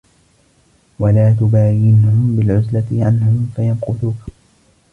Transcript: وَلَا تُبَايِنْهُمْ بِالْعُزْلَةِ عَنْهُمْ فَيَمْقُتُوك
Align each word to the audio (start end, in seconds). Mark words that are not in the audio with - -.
وَلَا 0.99 1.33
تُبَايِنْهُمْ 1.39 2.35
بِالْعُزْلَةِ 2.35 2.87
عَنْهُمْ 3.05 3.51
فَيَمْقُتُوك 3.55 4.15